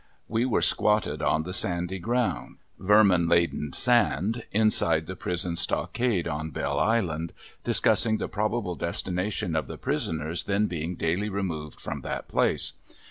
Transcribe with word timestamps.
We 0.27 0.47
were 0.47 0.63
squatted 0.63 1.21
on 1.21 1.43
the 1.43 1.53
sandy 1.53 1.99
ground 1.99 2.57
vermin 2.79 3.27
ladened 3.27 3.75
sand 3.75 4.41
inside 4.51 5.05
the 5.05 5.15
prison 5.15 5.55
stockade 5.55 6.27
on 6.27 6.49
Belle 6.49 6.79
Island, 6.79 7.33
discussing 7.63 8.17
the 8.17 8.27
probable 8.27 8.73
destination 8.73 9.55
of 9.55 9.67
the 9.67 9.77
prisoners 9.77 10.45
then 10.45 10.65
being 10.65 10.95
daily 10.95 11.29
removed 11.29 11.79
from 11.79 12.01
that 12.01 12.27
place. 12.27 12.73